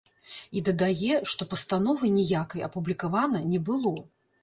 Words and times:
І 0.59 0.63
дадае, 0.69 1.11
што 1.33 1.49
пастановы 1.53 2.11
ніякай 2.17 2.67
апублікавана 2.71 3.47
не 3.55 3.65
было. 3.73 3.99